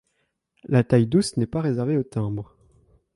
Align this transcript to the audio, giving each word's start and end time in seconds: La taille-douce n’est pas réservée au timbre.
La 0.63 0.83
taille-douce 0.83 1.37
n’est 1.37 1.45
pas 1.45 1.61
réservée 1.61 1.95
au 1.95 2.01
timbre. 2.01 2.55